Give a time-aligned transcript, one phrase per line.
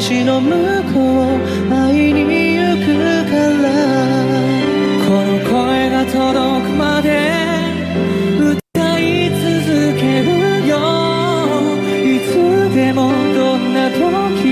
[0.00, 0.52] 虹の向
[0.92, 2.35] こう会いに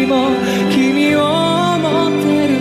[0.06, 0.28] も
[0.70, 2.54] 君を思ってる。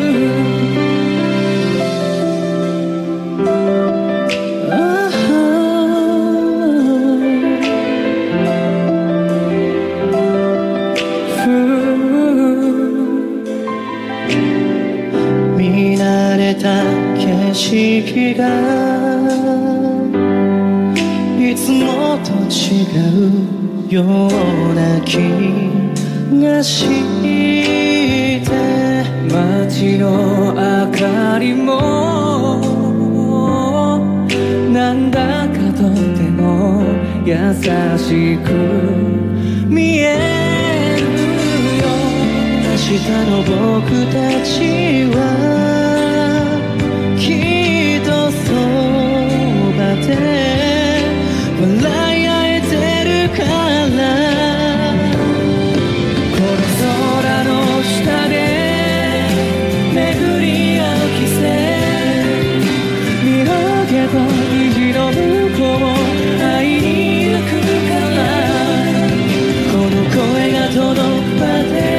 [15.58, 16.02] 見慣
[16.38, 16.84] れた
[17.18, 18.44] 景色が
[21.40, 22.88] いつもと違
[23.90, 25.53] うような気
[26.44, 26.86] がし
[27.22, 28.42] て
[29.32, 30.60] 街の明
[30.92, 31.72] かりも
[34.72, 36.84] なんだかとても
[37.26, 37.34] 優
[37.98, 38.52] しく
[39.70, 41.04] 見える
[41.80, 41.88] よ
[42.62, 44.52] 明日の僕たち
[45.16, 45.18] は
[47.18, 47.24] き
[48.00, 48.52] っとそ
[49.78, 50.43] ばで
[64.04, 65.18] 上げた虹の向
[65.58, 66.88] こう会いに
[67.32, 67.52] 行く
[67.88, 68.20] から
[69.72, 71.93] この声が届くまで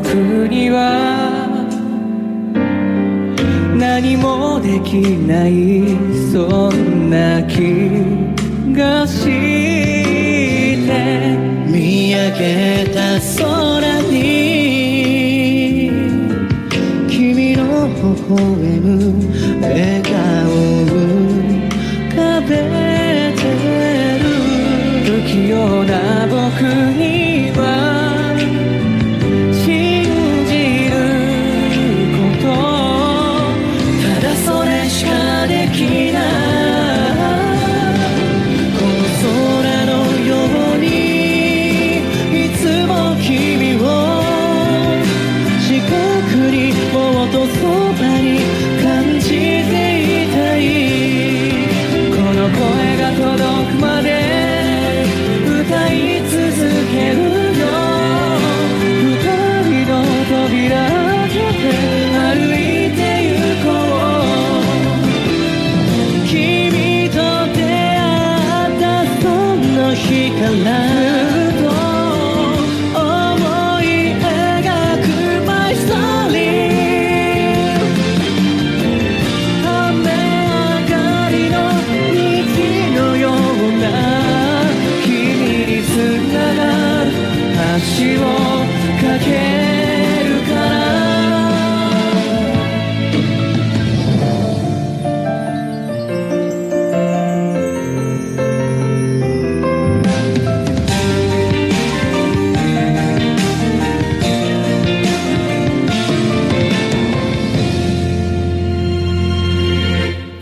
[0.00, 0.14] 僕
[0.46, 0.78] には
[3.76, 5.98] 何もできない
[6.30, 7.98] そんな気
[8.78, 9.58] がして。
[11.66, 14.14] 見上げた空に
[17.10, 17.98] 君の微
[18.28, 18.86] 笑む
[19.60, 20.12] 笑顔
[22.06, 22.46] 浮かべ
[23.34, 23.42] て
[24.22, 24.24] る
[25.04, 25.92] 不器用な
[26.28, 26.62] 僕
[26.96, 27.37] に
[70.30, 71.27] の日か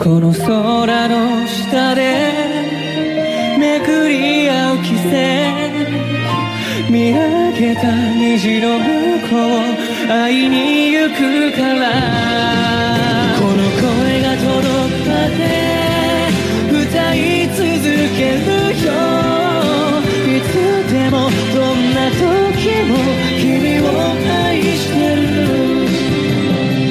[0.07, 2.01] この空の下で
[3.59, 5.11] めくり合う季節。
[6.89, 8.85] 見上げた虹の向
[9.29, 9.35] こ
[10.07, 11.91] う会いに行くから。
[13.41, 14.55] この声が届
[15.03, 15.43] くまで
[16.71, 17.67] 歌い続
[18.15, 18.47] ける
[18.87, 18.95] よ。
[20.23, 20.55] いつ
[20.89, 21.15] でも
[21.53, 22.23] どんな時
[22.87, 22.95] も
[23.41, 23.83] 君を
[24.47, 25.91] 愛してる。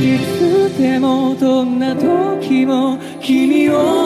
[0.03, 2.24] いつでもどんな時も
[2.65, 4.04] も君を